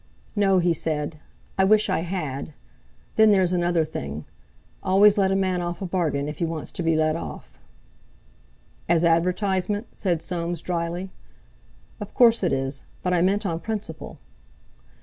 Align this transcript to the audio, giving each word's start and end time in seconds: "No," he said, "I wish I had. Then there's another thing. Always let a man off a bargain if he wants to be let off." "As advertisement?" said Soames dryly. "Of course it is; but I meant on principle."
"No," 0.35 0.57
he 0.57 0.73
said, 0.73 1.19
"I 1.59 1.63
wish 1.63 1.87
I 1.87 1.99
had. 1.99 2.55
Then 3.17 3.29
there's 3.29 3.53
another 3.53 3.85
thing. 3.85 4.25
Always 4.81 5.15
let 5.19 5.31
a 5.31 5.35
man 5.35 5.61
off 5.61 5.79
a 5.79 5.85
bargain 5.85 6.27
if 6.27 6.39
he 6.39 6.45
wants 6.45 6.71
to 6.71 6.81
be 6.81 6.95
let 6.95 7.15
off." 7.15 7.59
"As 8.89 9.03
advertisement?" 9.03 9.85
said 9.91 10.23
Soames 10.23 10.63
dryly. 10.63 11.11
"Of 11.99 12.15
course 12.15 12.41
it 12.41 12.51
is; 12.51 12.85
but 13.03 13.13
I 13.13 13.21
meant 13.21 13.45
on 13.45 13.59
principle." 13.59 14.17